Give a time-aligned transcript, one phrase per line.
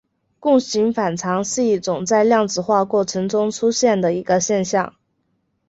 [0.39, 4.95] 共形反常是一种在量子化过程中出现的一个现象。